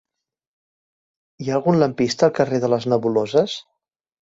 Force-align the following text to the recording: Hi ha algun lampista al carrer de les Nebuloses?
Hi 1.41 1.51
ha 1.51 1.59
algun 1.59 1.79
lampista 1.85 2.27
al 2.31 2.35
carrer 2.41 2.63
de 2.65 2.73
les 2.77 2.91
Nebuloses? 2.95 3.61